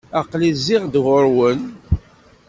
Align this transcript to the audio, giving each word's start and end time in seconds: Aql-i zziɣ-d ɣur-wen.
Aql-i 0.19 0.51
zziɣ-d 0.57 0.95
ɣur-wen. 1.05 1.61